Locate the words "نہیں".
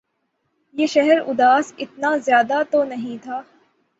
2.83-3.23